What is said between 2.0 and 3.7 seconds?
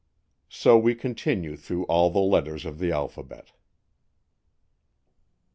the letters of the alphabet.